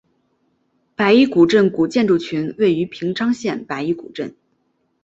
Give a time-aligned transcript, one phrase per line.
[0.95, 4.33] 白衣古镇古建筑群位于平昌县白衣古镇。